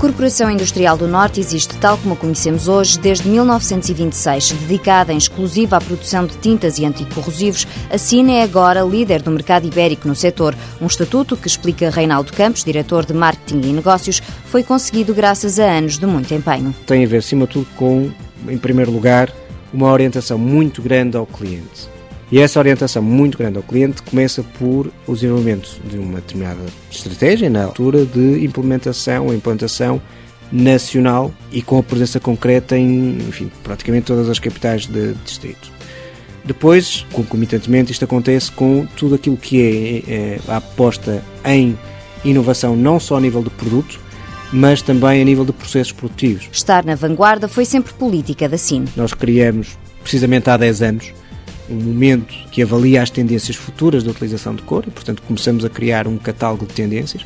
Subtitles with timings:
[0.00, 4.52] Corporação Industrial do Norte existe tal como a conhecemos hoje desde 1926.
[4.52, 9.30] Dedicada em exclusiva à produção de tintas e anticorrosivos, a Cine é agora líder do
[9.30, 10.56] mercado ibérico no setor.
[10.80, 15.64] Um estatuto que, explica Reinaldo Campos, diretor de Marketing e Negócios, foi conseguido graças a
[15.64, 16.74] anos de muito empenho.
[16.86, 18.10] Tem a ver, acima de tudo, com,
[18.48, 19.30] em primeiro lugar,
[19.70, 21.99] uma orientação muito grande ao cliente.
[22.32, 26.60] E essa orientação muito grande ao cliente começa por o desenvolvimento de uma determinada
[26.90, 30.00] estratégia na altura de implementação ou implantação
[30.52, 35.72] nacional e com a presença concreta em enfim, praticamente todas as capitais de distrito.
[36.44, 41.78] Depois, concomitantemente, isto acontece com tudo aquilo que é, é a aposta em
[42.24, 44.00] inovação, não só a nível de produto,
[44.52, 46.48] mas também a nível de processos produtivos.
[46.52, 48.84] Estar na vanguarda foi sempre política da SIN.
[48.96, 51.12] Nós criamos, precisamente há 10 anos,
[51.70, 55.70] um momento que avalia as tendências futuras da utilização de cor e, portanto, começamos a
[55.70, 57.24] criar um catálogo de tendências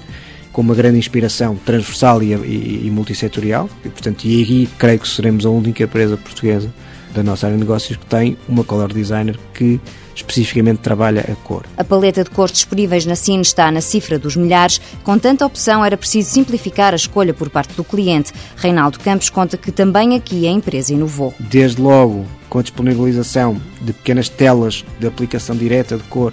[0.53, 3.69] com uma grande inspiração transversal e, e, e multissetorial.
[3.85, 6.73] E, portanto, e aí creio que seremos a única empresa portuguesa
[7.15, 9.81] da nossa área de negócios que tem uma color designer que
[10.15, 11.65] especificamente trabalha a cor.
[11.77, 14.81] A paleta de cores disponíveis na Cine está na cifra dos milhares.
[15.03, 18.33] Com tanta opção, era preciso simplificar a escolha por parte do cliente.
[18.57, 21.35] Reinaldo Campos conta que também aqui a empresa inovou.
[21.39, 26.33] Desde logo, com a disponibilização de pequenas telas de aplicação direta de cor,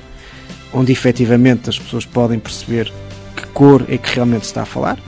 [0.74, 2.92] onde efetivamente as pessoas podem perceber
[3.36, 5.00] que cor é que realmente se está a falar.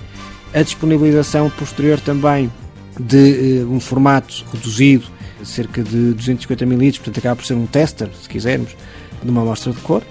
[0.53, 2.51] A disponibilização posterior também
[2.99, 5.07] de uh, um formato reduzido
[5.45, 8.75] cerca de 250 ml, portanto acaba por ser um tester, se quisermos,
[9.21, 10.03] de uma amostra de cor,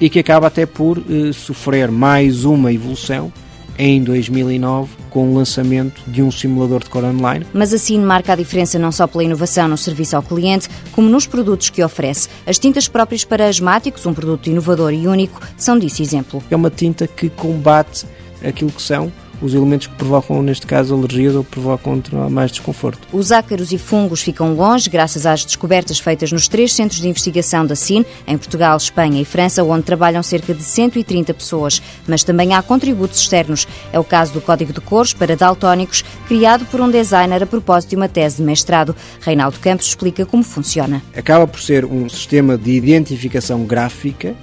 [0.00, 3.32] e que acaba até por eh, sofrer mais uma evolução
[3.78, 7.46] em 2009 com o lançamento de um simulador de cor online.
[7.52, 11.26] Mas assim marca a diferença não só pela inovação no serviço ao cliente, como nos
[11.26, 12.28] produtos que oferece.
[12.44, 16.42] As tintas próprias para asmáticos, um produto inovador e único, são disso exemplo.
[16.50, 18.04] É uma tinta que combate
[18.44, 22.00] aquilo que são os elementos que provocam, neste caso, alergias ou provocam
[22.30, 23.06] mais desconforto.
[23.12, 27.64] Os ácaros e fungos ficam longe graças às descobertas feitas nos três centros de investigação
[27.64, 31.82] da SIN, em Portugal, Espanha e França, onde trabalham cerca de 130 pessoas.
[32.06, 33.66] Mas também há contributos externos.
[33.92, 37.90] É o caso do Código de Cores para daltónicos, criado por um designer a propósito
[37.90, 38.94] de uma tese de mestrado.
[39.20, 41.02] Reinaldo Campos explica como funciona.
[41.16, 44.34] Acaba por ser um sistema de identificação gráfica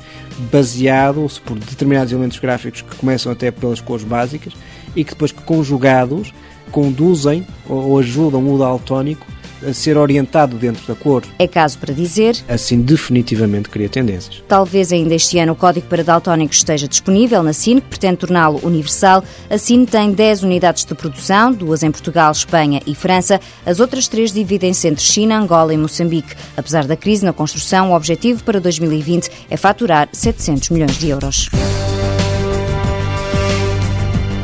[0.51, 4.53] baseado por determinados elementos gráficos que começam até pelas cores básicas
[4.95, 6.33] e que depois conjugados
[6.71, 9.25] conduzem ou ajudam o daltónico
[9.67, 11.23] a ser orientado dentro da cor.
[11.39, 12.37] É caso para dizer.
[12.47, 14.43] Assim, definitivamente cria tendências.
[14.47, 18.59] Talvez ainda este ano o código para daltónicos esteja disponível na CIN, que pretende torná-lo
[18.63, 19.23] universal.
[19.49, 23.39] A CIN tem 10 unidades de produção, duas em Portugal, Espanha e França.
[23.65, 26.35] As outras três dividem-se entre China, Angola e Moçambique.
[26.55, 31.49] Apesar da crise na construção, o objetivo para 2020 é faturar 700 milhões de euros.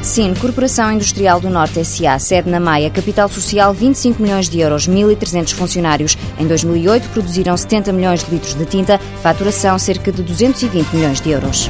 [0.02, 4.88] Sim, Corporação Industrial do Norte SA, sede na Maia, capital social 25 milhões de euros,
[4.88, 6.18] 1.300 funcionários.
[6.40, 11.30] Em 2008 produziram 70 milhões de litros de tinta, faturação cerca de 220 milhões de
[11.30, 11.70] euros.